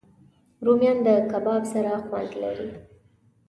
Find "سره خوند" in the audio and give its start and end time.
1.73-2.27